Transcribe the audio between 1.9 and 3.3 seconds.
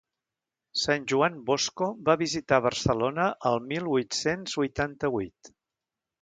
va visitar Barcelona